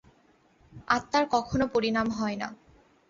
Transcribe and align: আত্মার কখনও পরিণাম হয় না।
আত্মার 0.87 1.23
কখনও 1.35 1.65
পরিণাম 1.73 2.07
হয় 2.11 2.37
না। 2.37 2.47